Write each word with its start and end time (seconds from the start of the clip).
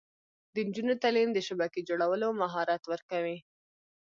د 0.53 0.55
نجونو 0.67 0.93
تعلیم 1.03 1.29
د 1.33 1.39
شبکې 1.47 1.81
جوړولو 1.89 2.27
مهارت 2.41 2.81
ورکوي. 2.91 3.37